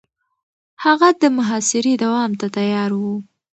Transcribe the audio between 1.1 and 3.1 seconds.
د محاصرې دوام ته تيار و.